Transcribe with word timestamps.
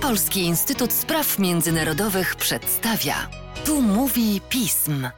Polski 0.00 0.40
Instytut 0.40 0.92
Spraw 0.92 1.38
Międzynarodowych 1.38 2.36
przedstawia. 2.36 3.30
Tu 3.64 3.82
mówi 3.82 4.40
pism. 4.48 5.08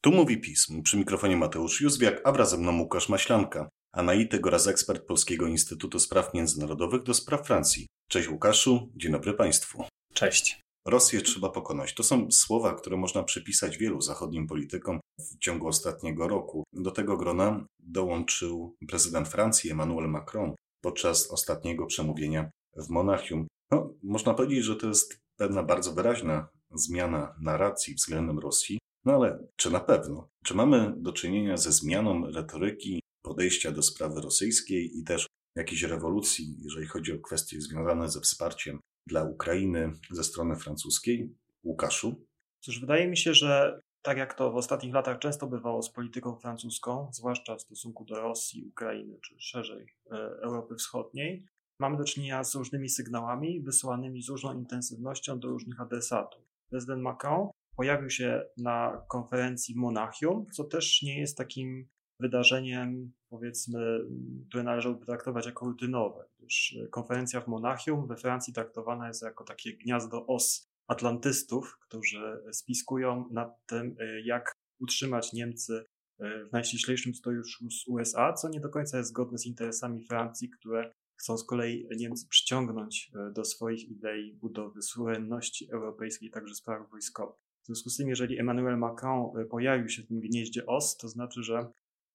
Tu 0.00 0.12
mówi 0.12 0.40
pism. 0.40 0.82
Przy 0.82 0.96
mikrofonie 0.96 1.36
Mateusz 1.36 1.80
Józwiak, 1.80 2.20
a 2.24 2.32
wraz 2.32 2.50
ze 2.50 2.58
mną 2.58 2.78
Łukasz 2.78 3.08
Maślanka, 3.08 3.68
analityk 3.92 4.46
oraz 4.46 4.66
ekspert 4.66 5.06
Polskiego 5.06 5.46
Instytutu 5.46 5.98
Spraw 5.98 6.34
Międzynarodowych 6.34 7.02
do 7.02 7.14
spraw 7.14 7.46
Francji. 7.46 7.86
Cześć 8.08 8.28
Łukaszu, 8.28 8.92
dzień 8.96 9.12
dobry 9.12 9.34
Państwu. 9.34 9.84
Cześć. 10.14 10.60
Rosję 10.86 11.20
trzeba 11.20 11.50
pokonać. 11.50 11.94
To 11.94 12.02
są 12.02 12.30
słowa, 12.30 12.74
które 12.74 12.96
można 12.96 13.22
przypisać 13.22 13.78
wielu 13.78 14.00
zachodnim 14.00 14.46
politykom 14.46 15.00
w 15.18 15.38
ciągu 15.38 15.68
ostatniego 15.68 16.28
roku. 16.28 16.64
Do 16.72 16.90
tego 16.90 17.16
grona 17.16 17.66
dołączył 17.80 18.74
prezydent 18.88 19.28
Francji 19.28 19.70
Emmanuel 19.70 20.08
Macron 20.08 20.54
podczas 20.84 21.30
ostatniego 21.30 21.86
przemówienia 21.86 22.50
w 22.76 22.88
Monachium. 22.88 23.46
No, 23.70 23.94
można 24.02 24.34
powiedzieć, 24.34 24.64
że 24.64 24.76
to 24.76 24.86
jest 24.86 25.18
pewna 25.36 25.62
bardzo 25.62 25.94
wyraźna 25.94 26.48
zmiana 26.74 27.34
narracji 27.40 27.94
względem 27.94 28.38
Rosji, 28.38 28.78
no 29.04 29.12
ale 29.12 29.46
czy 29.56 29.70
na 29.70 29.80
pewno? 29.80 30.28
Czy 30.44 30.54
mamy 30.54 30.94
do 30.96 31.12
czynienia 31.12 31.56
ze 31.56 31.72
zmianą 31.72 32.30
retoryki, 32.30 33.00
podejścia 33.22 33.72
do 33.72 33.82
sprawy 33.82 34.20
rosyjskiej 34.20 34.98
i 34.98 35.04
też 35.04 35.26
jakiejś 35.56 35.82
rewolucji, 35.82 36.56
jeżeli 36.58 36.86
chodzi 36.86 37.12
o 37.12 37.20
kwestie 37.20 37.60
związane 37.60 38.08
ze 38.08 38.20
wsparciem 38.20 38.80
dla 39.08 39.24
Ukrainy 39.24 39.92
ze 40.10 40.24
strony 40.24 40.56
francuskiej? 40.56 41.34
Łukaszu? 41.62 42.26
Cóż, 42.64 42.80
wydaje 42.80 43.08
mi 43.08 43.16
się, 43.16 43.34
że 43.34 43.80
tak 44.04 44.18
jak 44.18 44.34
to 44.34 44.50
w 44.50 44.56
ostatnich 44.56 44.94
latach 44.94 45.18
często 45.18 45.46
bywało 45.46 45.82
z 45.82 45.90
polityką 45.90 46.36
francuską, 46.36 47.08
zwłaszcza 47.12 47.56
w 47.56 47.60
stosunku 47.60 48.04
do 48.04 48.20
Rosji, 48.20 48.64
Ukrainy 48.64 49.18
czy 49.20 49.34
szerzej 49.38 49.86
e, 50.10 50.14
Europy 50.42 50.74
Wschodniej, 50.74 51.46
mamy 51.78 51.96
do 51.96 52.04
czynienia 52.04 52.44
z 52.44 52.54
różnymi 52.54 52.88
sygnałami 52.88 53.60
wysyłanymi 53.60 54.22
z 54.22 54.28
różną 54.28 54.54
intensywnością 54.54 55.40
do 55.40 55.48
różnych 55.48 55.80
adresatów. 55.80 56.42
Prezydent 56.70 57.02
Macron 57.02 57.48
pojawił 57.76 58.10
się 58.10 58.44
na 58.56 59.04
konferencji 59.08 59.74
w 59.74 59.78
Monachium, 59.78 60.46
co 60.52 60.64
też 60.64 61.02
nie 61.02 61.20
jest 61.20 61.38
takim 61.38 61.88
wydarzeniem, 62.20 63.12
powiedzmy, 63.28 64.00
które 64.48 64.62
należałoby 64.62 65.06
traktować 65.06 65.46
jako 65.46 65.66
rutynowe, 65.66 66.24
gdyż 66.38 66.76
konferencja 66.90 67.40
w 67.40 67.48
Monachium 67.48 68.06
we 68.06 68.16
Francji 68.16 68.52
traktowana 68.52 69.08
jest 69.08 69.22
jako 69.22 69.44
takie 69.44 69.76
gniazdo 69.76 70.26
os 70.26 70.73
atlantystów, 70.86 71.78
którzy 71.80 72.42
spiskują 72.52 73.28
nad 73.30 73.66
tym, 73.66 73.96
jak 74.24 74.52
utrzymać 74.80 75.32
Niemcy 75.32 75.84
w 76.18 76.52
najściślejszym 76.52 77.14
sojuszu 77.14 77.70
z 77.70 77.88
USA, 77.88 78.32
co 78.32 78.48
nie 78.48 78.60
do 78.60 78.68
końca 78.68 78.98
jest 78.98 79.10
zgodne 79.10 79.38
z 79.38 79.46
interesami 79.46 80.06
Francji, 80.06 80.50
które 80.50 80.92
chcą 81.20 81.38
z 81.38 81.46
kolei 81.46 81.88
Niemcy 81.96 82.26
przyciągnąć 82.28 83.10
do 83.34 83.44
swoich 83.44 83.88
idei 83.88 84.34
budowy 84.34 84.82
suwerenności 84.82 85.72
europejskiej, 85.72 86.30
także 86.30 86.54
spraw 86.54 86.90
wojskowych. 86.90 87.36
W 87.62 87.66
związku 87.66 87.90
z 87.90 87.96
tym, 87.96 88.08
jeżeli 88.08 88.38
Emmanuel 88.38 88.78
Macron 88.78 89.48
pojawił 89.50 89.88
się 89.88 90.02
w 90.02 90.06
tym 90.06 90.20
gnieździe 90.20 90.66
OS, 90.66 90.96
to 90.96 91.08
znaczy, 91.08 91.42
że 91.42 91.66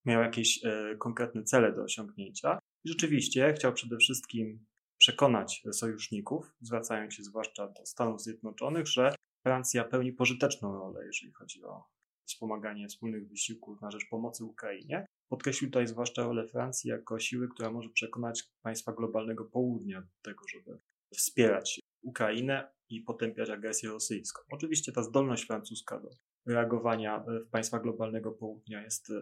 miał 0.06 0.22
jakieś 0.22 0.66
e, 0.66 0.96
konkretne 1.00 1.44
cele 1.44 1.76
do 1.76 1.84
osiągnięcia. 1.84 2.60
I 2.86 2.90
rzeczywiście 2.90 3.54
chciał 3.54 3.74
przede 3.74 3.98
wszystkim 3.98 4.66
przekonać 5.00 5.64
sojuszników, 5.72 6.54
zwracając 6.62 7.14
się 7.14 7.24
zwłaszcza 7.24 7.68
do 7.68 7.86
Stanów 7.86 8.22
Zjednoczonych, 8.22 8.88
że 8.88 9.16
Francja 9.44 9.84
pełni 9.84 10.14
pożyteczną 10.14 10.74
rolę, 10.74 11.06
jeżeli 11.06 11.32
chodzi 11.32 11.64
o 11.64 11.84
wspomaganie 12.28 12.88
wspólnych 12.88 13.30
wysiłków 13.30 13.82
na 13.82 13.92
rzecz 13.92 14.10
pomocy 14.10 14.46
Ukrainie. 14.46 15.06
Podkreślił 15.30 15.70
tutaj 15.70 15.88
zwłaszcza 15.88 16.24
rolę 16.24 16.48
Francji 16.48 16.90
jako 16.90 17.20
siły, 17.20 17.48
która 17.50 17.72
może 17.72 17.90
przekonać 17.90 18.44
państwa 18.62 18.94
globalnego 18.94 19.46
południa 19.46 20.02
do 20.02 20.08
tego, 20.22 20.46
żeby 20.48 20.80
wspierać 21.14 21.80
Ukrainę 22.02 22.72
i 22.90 23.02
potępiać 23.02 23.50
agresję 23.50 23.90
rosyjską. 23.90 24.42
Oczywiście 24.52 24.92
ta 24.92 25.04
zdolność 25.04 25.46
francuska 25.46 26.00
do 26.00 26.10
reagowania 26.46 27.24
w 27.48 27.50
państwach 27.50 27.82
globalnego 27.82 28.32
południa 28.32 28.84
jest 28.84 29.10
e, 29.10 29.22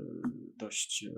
dość 0.57 1.03
e, 1.03 1.11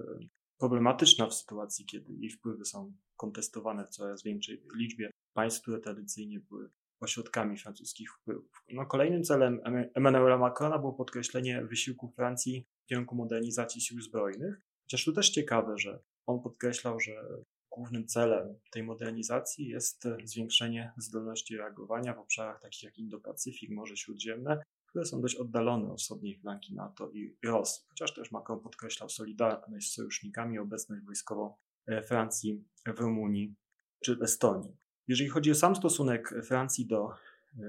problematyczna 0.60 1.28
w 1.28 1.34
sytuacji, 1.34 1.86
kiedy 1.86 2.14
jej 2.14 2.30
wpływy 2.30 2.66
są 2.66 2.94
kontestowane 3.18 3.86
w 3.86 3.90
coraz 3.90 4.24
większej 4.24 4.64
liczbie 4.76 5.12
państw, 5.34 5.62
które 5.62 5.80
tradycyjnie 5.80 6.40
były 6.40 6.70
ośrodkami 7.02 7.58
francuskich 7.58 8.14
wpływów. 8.14 8.64
No, 8.74 8.86
kolejnym 8.86 9.24
celem 9.24 9.62
Emmanuela 9.96 10.38
Macrona 10.38 10.80
było 10.80 10.94
podkreślenie 10.94 11.66
wysiłku 11.66 12.10
Francji 12.16 12.66
w 12.86 12.90
kierunku 12.90 13.16
modernizacji 13.16 13.82
sił 13.82 14.02
zbrojnych. 14.02 14.62
Chociaż 14.84 15.06
tu 15.06 15.14
też 15.14 15.30
ciekawe, 15.30 15.78
że 15.78 16.00
on 16.26 16.42
podkreślał, 16.42 17.00
że 17.00 17.24
głównym 17.72 18.08
celem 18.08 18.60
tej 18.72 18.84
modernizacji 18.84 19.68
jest 19.68 20.08
zwiększenie 20.24 20.92
zdolności 20.98 21.58
reagowania 21.58 22.14
w 22.14 22.20
obszarach 22.20 22.62
takich 22.62 22.84
jak 22.84 22.98
Indo-Pacyfik, 22.98 23.72
Morze 23.72 23.98
Śródziemne, 23.98 24.64
które 24.90 25.06
są 25.06 25.22
dość 25.22 25.36
oddalone 25.36 25.92
od 25.92 26.00
wschodniej 26.00 26.38
flanki 26.38 26.76
NATO 26.76 27.12
i 27.12 27.36
Rosji. 27.44 27.86
Chociaż 27.90 28.14
też 28.14 28.32
Macron 28.32 28.60
podkreślał 28.60 29.10
solidarność 29.10 29.92
z 29.92 29.96
sojusznikami, 29.96 30.60
obecność 30.60 31.06
wojskową 31.06 31.54
e, 31.88 32.04
Francji 32.04 32.64
w 32.96 33.00
Rumunii 33.00 33.56
czy 34.00 34.18
Estonii. 34.22 34.78
Jeżeli 35.08 35.30
chodzi 35.30 35.52
o 35.52 35.56
sam 35.56 35.76
stosunek 35.76 36.34
Francji 36.44 36.86
do 36.86 37.10
e, 37.10 37.62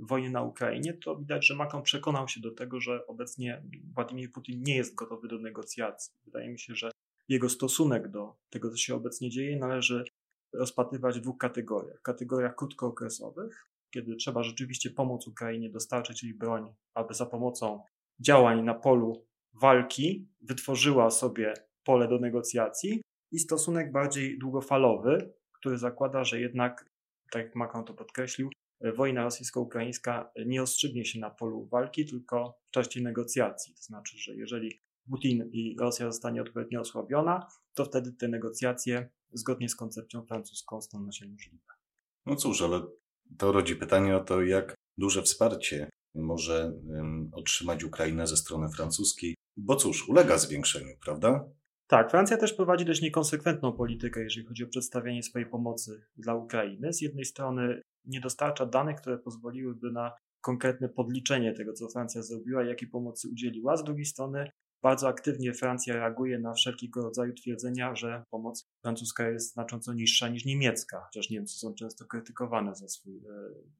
wojny 0.00 0.30
na 0.30 0.42
Ukrainie, 0.42 0.94
to 0.94 1.16
widać, 1.16 1.46
że 1.46 1.54
Macron 1.54 1.82
przekonał 1.82 2.28
się 2.28 2.40
do 2.40 2.50
tego, 2.50 2.80
że 2.80 3.06
obecnie 3.06 3.62
Władimir 3.94 4.32
Putin 4.32 4.62
nie 4.62 4.76
jest 4.76 4.94
gotowy 4.94 5.28
do 5.28 5.38
negocjacji. 5.38 6.14
Wydaje 6.24 6.48
mi 6.48 6.58
się, 6.58 6.74
że 6.74 6.90
jego 7.28 7.48
stosunek 7.48 8.08
do 8.08 8.36
tego, 8.50 8.70
co 8.70 8.76
się 8.76 8.94
obecnie 8.94 9.30
dzieje, 9.30 9.58
należy 9.58 10.04
rozpatrywać 10.52 11.18
w 11.18 11.22
dwóch 11.22 11.38
kategoriach. 11.38 11.98
W 11.98 12.02
kategoriach 12.02 12.56
krótkookresowych, 12.56 13.66
kiedy 13.90 14.16
trzeba 14.16 14.42
rzeczywiście 14.42 14.90
pomóc 14.90 15.26
Ukrainie 15.26 15.70
dostarczyć 15.70 16.22
jej 16.22 16.34
broń, 16.34 16.74
aby 16.94 17.14
za 17.14 17.26
pomocą 17.26 17.82
działań 18.20 18.64
na 18.64 18.74
polu 18.74 19.26
walki 19.54 20.28
wytworzyła 20.40 21.10
sobie 21.10 21.54
pole 21.84 22.08
do 22.08 22.18
negocjacji 22.18 23.02
i 23.32 23.38
stosunek 23.38 23.92
bardziej 23.92 24.38
długofalowy, 24.38 25.34
który 25.52 25.78
zakłada, 25.78 26.24
że 26.24 26.40
jednak, 26.40 26.90
tak 27.30 27.44
jak 27.44 27.54
Macron 27.54 27.84
to 27.84 27.94
podkreślił, 27.94 28.50
wojna 28.96 29.24
rosyjsko-ukraińska 29.24 30.32
nie 30.46 30.62
ostrzygnie 30.62 31.04
się 31.04 31.20
na 31.20 31.30
polu 31.30 31.66
walki, 31.66 32.06
tylko 32.06 32.58
w 32.68 32.70
trakcie 32.70 33.00
negocjacji. 33.00 33.74
To 33.74 33.82
znaczy, 33.82 34.18
że 34.18 34.36
jeżeli 34.36 34.80
Putin 35.10 35.50
i 35.52 35.76
Rosja 35.80 36.06
zostanie 36.06 36.42
odpowiednio 36.42 36.80
osłabiona, 36.80 37.48
to 37.74 37.84
wtedy 37.84 38.12
te 38.12 38.28
negocjacje 38.28 39.08
zgodnie 39.32 39.68
z 39.68 39.76
koncepcją 39.76 40.26
francuską 40.26 40.80
staną 40.80 41.12
się 41.12 41.28
możliwe. 41.28 41.72
No 42.26 42.36
cóż, 42.36 42.62
ale 42.62 42.82
to 43.38 43.52
rodzi 43.52 43.76
pytanie 43.76 44.16
o 44.16 44.24
to, 44.24 44.42
jak 44.42 44.74
duże 44.98 45.22
wsparcie 45.22 45.90
może 46.14 46.72
otrzymać 47.32 47.84
Ukraina 47.84 48.26
ze 48.26 48.36
strony 48.36 48.68
francuskiej, 48.68 49.34
bo 49.56 49.76
cóż, 49.76 50.08
ulega 50.08 50.38
zwiększeniu, 50.38 50.92
prawda? 51.04 51.44
Tak, 51.86 52.10
Francja 52.10 52.36
też 52.36 52.52
prowadzi 52.52 52.84
dość 52.84 53.02
niekonsekwentną 53.02 53.72
politykę, 53.72 54.22
jeżeli 54.22 54.46
chodzi 54.46 54.64
o 54.64 54.68
przedstawianie 54.68 55.22
swojej 55.22 55.48
pomocy 55.48 56.06
dla 56.16 56.34
Ukrainy. 56.34 56.92
Z 56.92 57.00
jednej 57.00 57.24
strony 57.24 57.82
nie 58.04 58.20
dostarcza 58.20 58.66
danych, 58.66 58.96
które 58.96 59.18
pozwoliłyby 59.18 59.92
na 59.92 60.12
konkretne 60.40 60.88
podliczenie 60.88 61.52
tego, 61.52 61.72
co 61.72 61.88
Francja 61.88 62.22
zrobiła 62.22 62.64
jakiej 62.64 62.88
pomocy 62.88 63.28
udzieliła. 63.28 63.76
Z 63.76 63.84
drugiej 63.84 64.04
strony 64.04 64.50
bardzo 64.86 65.08
aktywnie 65.08 65.54
Francja 65.54 65.94
reaguje 65.94 66.38
na 66.38 66.54
wszelkiego 66.54 67.02
rodzaju 67.02 67.32
twierdzenia, 67.34 67.94
że 67.94 68.24
pomoc 68.30 68.68
francuska 68.82 69.30
jest 69.30 69.52
znacząco 69.52 69.92
niższa 69.94 70.28
niż 70.28 70.44
niemiecka, 70.44 71.00
chociaż 71.04 71.30
Niemcy 71.30 71.58
są 71.58 71.74
często 71.74 72.04
krytykowane 72.04 72.74
za 72.74 72.88
swój 72.88 73.16
e, 73.16 73.20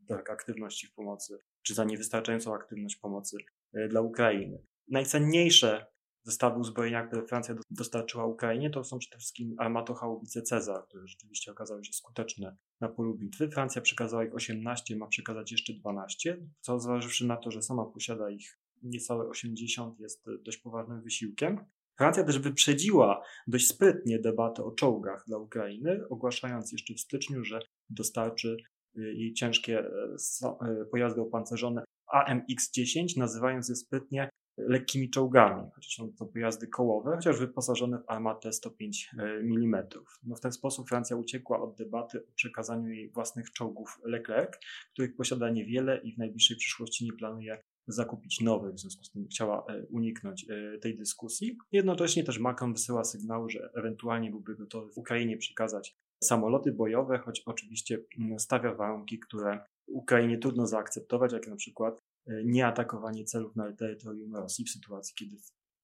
brak 0.00 0.30
aktywności 0.30 0.86
w 0.86 0.94
pomocy, 0.94 1.38
czy 1.62 1.74
za 1.74 1.84
niewystarczającą 1.84 2.54
aktywność 2.54 2.96
pomocy 2.96 3.36
e, 3.74 3.88
dla 3.88 4.00
Ukrainy. 4.00 4.62
Najcenniejsze 4.88 5.86
zestawy 6.22 6.58
uzbrojenia, 6.60 7.06
które 7.06 7.26
Francja 7.26 7.54
dostarczyła 7.70 8.26
Ukrainie, 8.26 8.70
to 8.70 8.84
są 8.84 8.98
przede 8.98 9.18
wszystkim 9.18 9.56
armatochaubice 9.58 10.42
Cezar, 10.42 10.84
które 10.88 11.06
rzeczywiście 11.06 11.52
okazały 11.52 11.84
się 11.84 11.92
skuteczne 11.92 12.56
na 12.80 12.88
polu 12.88 13.14
bitwy. 13.14 13.48
Francja 13.48 13.82
przekazała 13.82 14.24
ich 14.24 14.34
18, 14.34 14.96
ma 14.96 15.06
przekazać 15.06 15.52
jeszcze 15.52 15.72
12, 15.74 16.38
co 16.60 16.80
zważywszy 16.80 17.26
na 17.26 17.36
to, 17.36 17.50
że 17.50 17.62
sama 17.62 17.84
posiada 17.84 18.30
ich 18.30 18.58
niecałe 18.82 19.28
80 19.28 20.00
jest 20.00 20.26
dość 20.44 20.58
poważnym 20.58 21.02
wysiłkiem. 21.02 21.58
Francja 21.96 22.24
też 22.24 22.38
wyprzedziła 22.38 23.22
dość 23.46 23.68
sprytnie 23.68 24.18
debatę 24.18 24.64
o 24.64 24.70
czołgach 24.70 25.24
dla 25.26 25.38
Ukrainy, 25.38 26.08
ogłaszając 26.08 26.72
jeszcze 26.72 26.94
w 26.94 27.00
styczniu, 27.00 27.44
że 27.44 27.60
dostarczy 27.90 28.56
y, 28.98 29.14
jej 29.14 29.34
ciężkie 29.34 29.78
e, 29.78 30.16
e, 30.42 30.84
pojazdy 30.90 31.20
opancerzone 31.20 31.84
AMX-10, 32.14 33.18
nazywając 33.18 33.68
je 33.68 33.76
sprytnie 33.76 34.30
lekkimi 34.58 35.10
czołgami, 35.10 35.70
chociaż 35.74 35.94
są 35.94 36.12
to 36.18 36.26
pojazdy 36.26 36.68
kołowe, 36.68 37.16
chociaż 37.16 37.38
wyposażone 37.38 37.98
w 37.98 38.10
armatę 38.10 38.52
105 38.52 39.10
e, 39.18 39.22
mm. 39.22 39.88
No 40.22 40.36
w 40.36 40.40
ten 40.40 40.52
sposób 40.52 40.88
Francja 40.88 41.16
uciekła 41.16 41.60
od 41.60 41.76
debaty 41.76 42.18
o 42.18 42.32
przekazaniu 42.34 42.88
jej 42.88 43.10
własnych 43.10 43.52
czołgów 43.52 44.00
Leclerc, 44.04 44.58
których 44.92 45.16
posiada 45.16 45.50
niewiele 45.50 46.00
i 46.02 46.14
w 46.14 46.18
najbliższej 46.18 46.56
przyszłości 46.56 47.04
nie 47.04 47.12
planuje 47.12 47.58
zakupić 47.86 48.40
nowych, 48.40 48.74
w 48.74 48.78
związku 48.78 49.04
z 49.04 49.10
tym 49.10 49.26
chciała 49.26 49.64
e, 49.68 49.86
uniknąć 49.86 50.46
e, 50.50 50.78
tej 50.78 50.96
dyskusji. 50.96 51.58
Jednocześnie 51.72 52.24
też 52.24 52.38
Macron 52.38 52.72
wysyła 52.72 53.04
sygnały, 53.04 53.50
że 53.50 53.70
ewentualnie 53.74 54.30
byłby 54.30 54.56
gotowy 54.56 54.90
Ukrainie 54.94 55.36
przekazać 55.36 55.96
samoloty 56.24 56.72
bojowe, 56.72 57.18
choć 57.18 57.42
oczywiście 57.46 57.98
mm, 58.18 58.38
stawia 58.38 58.74
warunki, 58.74 59.18
które 59.18 59.60
Ukrainie 59.86 60.38
trudno 60.38 60.66
zaakceptować, 60.66 61.32
jak 61.32 61.48
na 61.48 61.56
przykład 61.56 62.00
e, 62.26 62.44
nieatakowanie 62.44 63.24
celów 63.24 63.56
na 63.56 63.72
terytorium 63.72 64.36
Rosji 64.36 64.64
w 64.64 64.70
sytuacji, 64.70 65.14
kiedy 65.14 65.36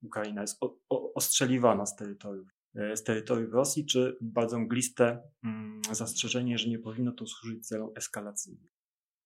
Ukraina 0.02 0.40
jest 0.40 0.58
ostrzeliwana 1.14 1.87
z 1.87 1.96
terytoriów, 1.96 2.49
e, 2.75 2.96
z 2.96 3.04
terytoriów 3.04 3.52
Rosji, 3.52 3.87
czy 3.87 4.16
bardzo 4.20 4.58
mgliste 4.58 5.22
mm, 5.44 5.82
zastrzeżenie, 5.93 6.58
że 6.58 6.69
nie 6.69 6.78
powinno 6.78 7.12
to 7.12 7.26
służyć 7.26 7.66
celom 7.66 7.90
eskalacyjnym. 7.96 8.69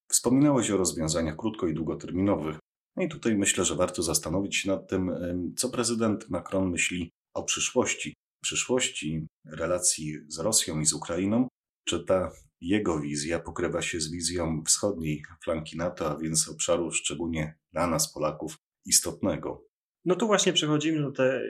Wspominałeś 0.09 0.71
o 0.71 0.77
rozwiązaniach 0.77 1.37
krótko 1.37 1.67
i 1.67 1.75
długoterminowych. 1.75 2.59
No 2.97 3.03
i 3.03 3.09
tutaj 3.09 3.37
myślę, 3.37 3.65
że 3.65 3.75
warto 3.75 4.03
zastanowić 4.03 4.57
się 4.57 4.71
nad 4.71 4.89
tym, 4.89 5.11
co 5.57 5.71
prezydent 5.71 6.31
Macron 6.31 6.71
myśli 6.71 7.11
o 7.35 7.43
przyszłości. 7.43 8.15
Przyszłości 8.43 9.27
relacji 9.45 10.15
z 10.29 10.39
Rosją 10.39 10.81
i 10.81 10.87
z 10.87 10.93
Ukrainą. 10.93 11.49
Czy 11.89 12.05
ta 12.05 12.33
jego 12.61 13.01
wizja 13.01 13.41
pokrywa 13.41 13.83
się 13.83 14.01
z 14.01 14.11
wizją 14.11 14.63
wschodniej 14.67 15.23
flanki 15.45 15.77
NATO, 15.77 16.11
a 16.11 16.19
więc 16.19 16.49
obszaru 16.49 16.91
szczególnie 16.91 17.59
dla 17.73 17.87
nas, 17.87 18.13
Polaków, 18.13 18.57
istotnego? 18.87 19.67
No 20.05 20.17
tu 20.17 20.27
właśnie 20.27 20.53
przechodzimy 20.53 21.03
do, 21.03 21.13
te, 21.13 21.43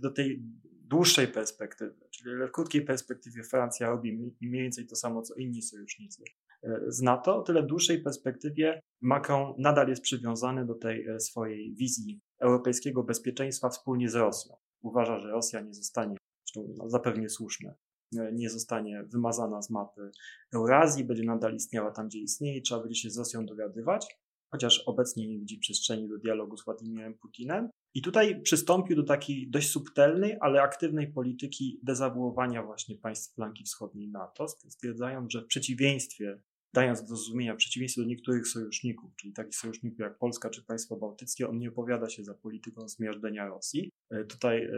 do 0.00 0.10
tej 0.10 0.42
dłuższej 0.62 1.28
perspektywy, 1.28 1.94
czyli 2.10 2.36
w 2.48 2.50
krótkiej 2.50 2.82
perspektywie 2.82 3.42
Francja 3.42 3.88
robi 3.88 4.12
mniej 4.40 4.62
więcej 4.62 4.86
to 4.86 4.96
samo, 4.96 5.22
co 5.22 5.34
inni 5.34 5.62
sojusznicy 5.62 6.22
e, 6.22 6.45
z 6.88 7.02
NATO, 7.02 7.42
tyle 7.42 7.62
w 7.62 7.66
dłuższej 7.66 8.02
perspektywie 8.02 8.80
Macron 9.00 9.54
nadal 9.58 9.88
jest 9.88 10.02
przywiązany 10.02 10.66
do 10.66 10.74
tej 10.74 11.06
e, 11.06 11.20
swojej 11.20 11.74
wizji 11.74 12.20
europejskiego 12.40 13.02
bezpieczeństwa 13.02 13.68
wspólnie 13.68 14.08
z 14.08 14.14
Rosją. 14.14 14.56
Uważa, 14.82 15.18
że 15.18 15.30
Rosja 15.30 15.60
nie 15.60 15.74
zostanie, 15.74 16.16
zresztą 16.46 16.74
no, 16.76 16.90
zapewnie 16.90 17.28
słuszne, 17.28 17.74
e, 18.18 18.32
nie 18.32 18.50
zostanie 18.50 19.04
wymazana 19.04 19.62
z 19.62 19.70
mapy 19.70 20.10
Eurazji, 20.54 21.04
będzie 21.04 21.24
nadal 21.24 21.54
istniała 21.54 21.90
tam, 21.90 22.08
gdzie 22.08 22.18
istnieje, 22.18 22.60
trzeba 22.62 22.80
będzie 22.80 23.00
się 23.00 23.10
z 23.10 23.18
Rosją 23.18 23.46
dogadywać, 23.46 24.16
chociaż 24.50 24.82
obecnie 24.86 25.28
nie 25.28 25.38
widzi 25.38 25.58
przestrzeni 25.58 26.08
do 26.08 26.18
dialogu 26.18 26.56
z 26.56 26.64
Władimirem 26.64 27.14
Putinem. 27.14 27.70
I 27.94 28.02
tutaj 28.02 28.42
przystąpił 28.42 28.96
do 28.96 29.02
takiej 29.02 29.50
dość 29.50 29.70
subtelnej, 29.70 30.36
ale 30.40 30.62
aktywnej 30.62 31.12
polityki 31.12 31.80
dezawuowania 31.82 32.62
właśnie 32.62 32.96
państw 32.96 33.34
flanki 33.34 33.64
wschodniej 33.64 34.08
NATO, 34.08 34.48
stwierdzając, 34.48 35.32
że 35.32 35.42
w 35.42 35.46
przeciwieństwie, 35.46 36.38
dając 36.76 37.00
do 37.00 37.06
zrozumienia, 37.06 37.54
w 37.54 37.56
przeciwieństwie 37.56 38.02
do 38.02 38.08
niektórych 38.08 38.48
sojuszników, 38.48 39.16
czyli 39.16 39.32
takich 39.32 39.56
sojuszników 39.56 39.98
jak 39.98 40.18
Polska 40.18 40.50
czy 40.50 40.64
państwa 40.64 40.96
bałtyckie, 40.96 41.48
on 41.48 41.58
nie 41.58 41.68
opowiada 41.68 42.08
się 42.08 42.24
za 42.24 42.34
polityką 42.34 42.88
zmiażdżenia 42.88 43.48
Rosji. 43.48 43.90
E, 44.10 44.24
tutaj 44.24 44.64
e, 44.64 44.70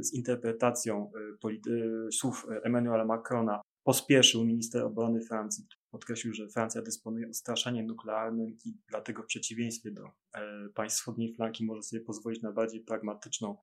z 0.00 0.14
interpretacją 0.14 1.10
e, 1.44 2.12
słów 2.12 2.46
Emmanuela 2.62 3.04
Macrona 3.04 3.60
pospieszył 3.84 4.44
minister 4.44 4.82
obrony 4.82 5.20
Francji, 5.20 5.64
podkreślił, 5.90 6.34
że 6.34 6.48
Francja 6.48 6.82
dysponuje 6.82 7.28
odstraszaniem 7.28 7.86
nuklearnym 7.86 8.56
i 8.64 8.74
dlatego 8.88 9.22
w 9.22 9.26
przeciwieństwie 9.26 9.90
do 9.90 10.10
państw 10.74 10.98
wschodniej 10.98 11.34
flanki 11.34 11.64
może 11.64 11.82
sobie 11.82 12.02
pozwolić 12.02 12.42
na 12.42 12.52
bardziej 12.52 12.80
pragmatyczną 12.80 13.56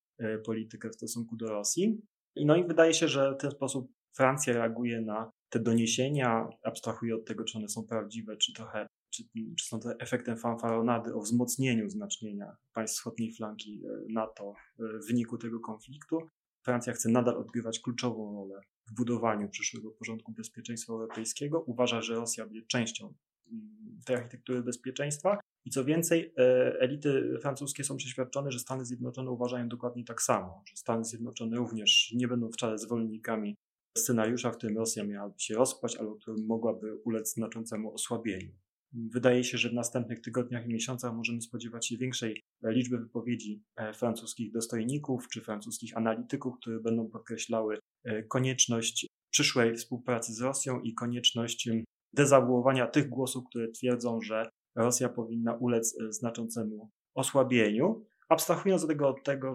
politykę 0.45 0.89
w 0.89 0.95
stosunku 0.95 1.35
do 1.35 1.47
Rosji. 1.47 2.01
No 2.35 2.55
i 2.55 2.63
wydaje 2.63 2.93
się, 2.93 3.07
że 3.07 3.35
w 3.35 3.37
ten 3.37 3.51
sposób 3.51 3.91
Francja 4.15 4.53
reaguje 4.53 5.01
na 5.01 5.31
te 5.49 5.59
doniesienia, 5.59 6.49
abstrahuje 6.63 7.15
od 7.15 7.25
tego, 7.25 7.43
czy 7.43 7.57
one 7.57 7.69
są 7.69 7.83
prawdziwe, 7.83 8.37
czy 8.37 8.53
trochę, 8.53 8.87
czy, 9.09 9.23
czy 9.57 9.65
są 9.67 9.79
to 9.79 9.99
efektem 9.99 10.37
fanfaronady 10.37 11.13
o 11.13 11.21
wzmocnieniu 11.21 11.89
znaczenia 11.89 12.55
państw 12.73 12.97
wschodniej 12.97 13.33
flanki 13.33 13.81
e, 13.85 14.13
NATO 14.13 14.53
w 14.79 15.07
wyniku 15.07 15.37
tego 15.37 15.59
konfliktu. 15.59 16.29
Francja 16.65 16.93
chce 16.93 17.09
nadal 17.09 17.37
odgrywać 17.37 17.79
kluczową 17.79 18.35
rolę 18.35 18.61
w 18.91 18.95
budowaniu 18.95 19.49
przyszłego 19.49 19.91
porządku 19.91 20.31
bezpieczeństwa 20.31 20.93
europejskiego. 20.93 21.63
Uważa, 21.67 22.01
że 22.01 22.15
Rosja 22.15 22.45
będzie 22.45 22.61
częścią 22.61 23.13
mm, 23.51 23.99
tej 24.05 24.15
architektury 24.15 24.63
bezpieczeństwa. 24.63 25.39
I 25.65 25.69
co 25.69 25.85
więcej, 25.85 26.33
e, 26.37 26.79
elity 26.79 27.37
francuskie 27.41 27.83
są 27.83 27.97
przeświadczone, 27.97 28.51
że 28.51 28.59
Stany 28.59 28.85
Zjednoczone 28.85 29.31
uważają 29.31 29.69
dokładnie 29.69 30.03
tak 30.03 30.21
samo, 30.21 30.63
że 30.67 30.75
Stany 30.75 31.03
Zjednoczone 31.03 31.57
również 31.57 32.13
nie 32.15 32.27
będą 32.27 32.49
wcale 32.51 32.77
zwolennikami 32.77 33.55
scenariusza, 33.97 34.51
w 34.51 34.57
którym 34.57 34.77
Rosja 34.77 35.03
miałaby 35.03 35.39
się 35.39 35.55
rozpaść, 35.55 35.95
albo 35.95 36.15
którym 36.15 36.45
mogłaby 36.45 36.95
ulec 36.95 37.33
znaczącemu 37.33 37.93
osłabieniu. 37.93 38.51
Wydaje 38.93 39.43
się, 39.43 39.57
że 39.57 39.69
w 39.69 39.73
następnych 39.73 40.21
tygodniach 40.21 40.65
i 40.65 40.73
miesiącach 40.73 41.13
możemy 41.13 41.41
spodziewać 41.41 41.87
się 41.87 41.97
większej 41.97 42.41
liczby 42.63 42.97
wypowiedzi 42.97 43.63
e, 43.75 43.93
francuskich 43.93 44.51
dostojników 44.51 45.27
czy 45.27 45.41
francuskich 45.41 45.97
analityków, 45.97 46.55
które 46.57 46.79
będą 46.79 47.09
podkreślały 47.09 47.79
e, 48.03 48.23
konieczność 48.23 49.07
przyszłej 49.31 49.75
współpracy 49.75 50.33
z 50.33 50.41
Rosją 50.41 50.79
i 50.79 50.93
konieczność 50.93 51.69
dezawuowania 52.13 52.87
tych 52.87 53.09
głosów, 53.09 53.45
które 53.49 53.71
twierdzą, 53.71 54.21
że 54.21 54.49
Rosja 54.75 55.09
powinna 55.09 55.53
ulec 55.53 56.01
e, 56.01 56.13
znaczącemu 56.13 56.89
osłabieniu, 57.15 58.05
abstrahując 58.29 58.83
od 58.83 58.89
tego, 58.89 59.07
od 59.09 59.23
tego, 59.23 59.53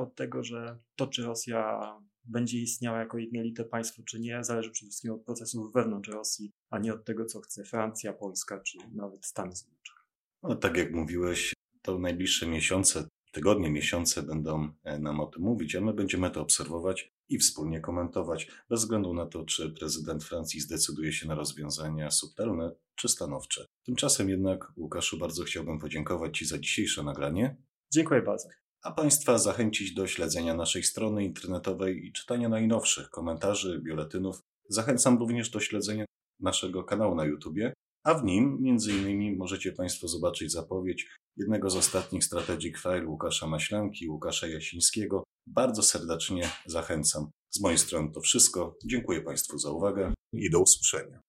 od 0.00 0.14
tego, 0.14 0.44
że 0.44 0.78
to, 0.96 1.06
czy 1.06 1.22
Rosja 1.22 1.80
będzie 2.28 2.58
istniała 2.58 2.98
jako 2.98 3.18
jednolite 3.18 3.64
państwo, 3.64 4.02
czy 4.02 4.20
nie, 4.20 4.44
zależy 4.44 4.70
przede 4.70 4.90
wszystkim 4.90 5.12
od 5.12 5.24
procesów 5.24 5.72
wewnątrz 5.72 6.08
Rosji, 6.08 6.52
a 6.70 6.78
nie 6.78 6.94
od 6.94 7.04
tego, 7.04 7.24
co 7.24 7.40
chce 7.40 7.64
Francja, 7.64 8.12
Polska, 8.12 8.60
czy 8.60 8.78
nawet 8.94 9.26
Stany 9.26 9.56
Zjednoczone. 9.56 10.00
No, 10.42 10.54
tak 10.54 10.76
jak 10.76 10.92
mówiłeś, 10.92 11.54
to 11.82 11.98
najbliższe 11.98 12.46
miesiące, 12.46 13.08
tygodnie, 13.32 13.70
miesiące 13.70 14.22
będą 14.22 14.72
e, 14.84 14.98
nam 14.98 15.20
o 15.20 15.26
tym 15.26 15.42
mówić, 15.42 15.76
a 15.76 15.80
my 15.80 15.92
będziemy 15.94 16.30
to 16.30 16.40
obserwować 16.40 17.12
i 17.28 17.38
wspólnie 17.38 17.80
komentować, 17.80 18.50
bez 18.68 18.80
względu 18.80 19.14
na 19.14 19.26
to, 19.26 19.44
czy 19.44 19.70
prezydent 19.70 20.24
Francji 20.24 20.60
zdecyduje 20.60 21.12
się 21.12 21.28
na 21.28 21.34
rozwiązania 21.34 22.10
subtelne 22.10 22.72
czy 22.94 23.08
stanowcze. 23.08 23.66
Tymczasem 23.84 24.28
jednak, 24.28 24.72
Łukaszu, 24.76 25.18
bardzo 25.18 25.44
chciałbym 25.44 25.78
podziękować 25.78 26.38
Ci 26.38 26.44
za 26.44 26.58
dzisiejsze 26.58 27.02
nagranie. 27.02 27.56
Dziękuję 27.92 28.22
bardzo 28.22 28.48
a 28.82 28.92
Państwa 28.92 29.38
zachęcić 29.38 29.94
do 29.94 30.06
śledzenia 30.06 30.54
naszej 30.54 30.82
strony 30.82 31.24
internetowej 31.24 32.06
i 32.06 32.12
czytania 32.12 32.48
najnowszych 32.48 33.10
komentarzy, 33.10 33.80
biuletynów. 33.84 34.40
Zachęcam 34.68 35.18
również 35.18 35.50
do 35.50 35.60
śledzenia 35.60 36.04
naszego 36.40 36.84
kanału 36.84 37.14
na 37.14 37.24
YouTubie, 37.24 37.72
a 38.04 38.14
w 38.14 38.24
nim 38.24 38.58
innymi 38.90 39.36
możecie 39.36 39.72
Państwo 39.72 40.08
zobaczyć 40.08 40.52
zapowiedź 40.52 41.08
jednego 41.36 41.70
z 41.70 41.76
ostatnich 41.76 42.24
Strategic 42.24 42.78
File 42.78 43.06
Łukasza 43.06 43.46
Maślanki, 43.46 44.08
Łukasza 44.08 44.46
Jasińskiego. 44.46 45.24
Bardzo 45.46 45.82
serdecznie 45.82 46.50
zachęcam. 46.66 47.30
Z 47.50 47.60
mojej 47.60 47.78
strony 47.78 48.10
to 48.14 48.20
wszystko. 48.20 48.76
Dziękuję 48.84 49.22
Państwu 49.22 49.58
za 49.58 49.70
uwagę 49.70 50.14
i 50.32 50.50
do 50.50 50.60
usłyszenia. 50.60 51.20